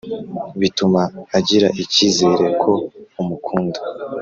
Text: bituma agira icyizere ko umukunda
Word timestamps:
bituma 0.59 1.01
agira 1.37 1.67
icyizere 1.83 2.45
ko 2.61 2.73
umukunda 3.21 3.79